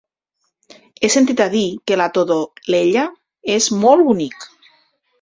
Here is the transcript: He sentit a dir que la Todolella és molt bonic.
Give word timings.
He 1.07 1.11
sentit 1.15 1.43
a 1.45 1.47
dir 1.57 1.61
que 1.91 1.99
la 2.03 2.09
Todolella 2.17 3.07
és 3.61 3.71
molt 3.87 4.09
bonic. 4.13 4.53